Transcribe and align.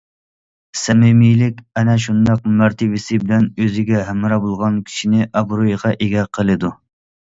سەمىمىيلىك 0.83 1.59
ئەنە 1.81 1.93
شۇنداق 2.07 2.41
مەرتىۋىسى 2.61 3.19
بىلەن 3.25 3.45
ئۆزىگە 3.65 4.01
ھەمراھ 4.09 4.43
بولغان 4.47 4.81
كىشىنى 4.89 5.29
ئابرۇيغا 5.43 5.97
ئىگە 6.07 6.25
قىلىدۇ. 6.39 6.73